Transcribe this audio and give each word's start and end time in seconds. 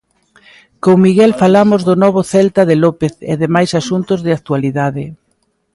Con 0.83 0.95
Miguel 1.05 1.31
falamos 1.41 1.81
do 1.87 1.95
novo 2.03 2.21
Celta 2.31 2.61
de 2.69 2.75
López 2.85 3.13
e 3.31 3.33
de 3.41 3.47
máis 3.55 3.71
asuntos 3.81 4.19
de 4.25 4.31
actualidade. 4.37 5.03